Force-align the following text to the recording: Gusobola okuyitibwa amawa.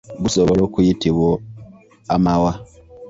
Gusobola 0.23 0.61
okuyitibwa 0.67 1.31
amawa. 2.15 2.51